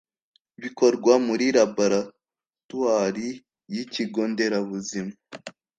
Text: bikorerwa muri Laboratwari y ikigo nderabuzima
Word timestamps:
bikorerwa 0.61 1.13
muri 1.27 1.45
Laboratwari 1.55 3.27
y 3.73 3.75
ikigo 3.83 4.21
nderabuzima 4.31 5.13